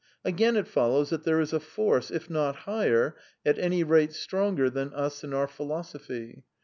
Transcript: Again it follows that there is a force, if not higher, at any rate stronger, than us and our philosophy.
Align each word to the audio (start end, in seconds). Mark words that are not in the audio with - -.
Again 0.25 0.55
it 0.55 0.65
follows 0.65 1.11
that 1.11 1.25
there 1.25 1.39
is 1.39 1.53
a 1.53 1.59
force, 1.59 2.09
if 2.09 2.27
not 2.27 2.55
higher, 2.65 3.15
at 3.45 3.59
any 3.59 3.83
rate 3.83 4.13
stronger, 4.13 4.67
than 4.67 4.91
us 4.95 5.23
and 5.23 5.31
our 5.31 5.47
philosophy. 5.47 6.43